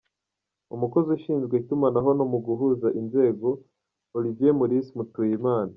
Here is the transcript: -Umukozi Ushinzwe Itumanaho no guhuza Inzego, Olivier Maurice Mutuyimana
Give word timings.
-Umukozi 0.71 1.09
Ushinzwe 1.17 1.53
Itumanaho 1.61 2.09
no 2.19 2.25
guhuza 2.45 2.87
Inzego, 3.01 3.47
Olivier 4.17 4.53
Maurice 4.57 4.91
Mutuyimana 4.97 5.69